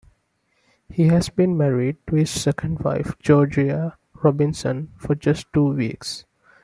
[0.89, 6.25] He had been married to his second wife, Georgia Robinson, for just two weeks.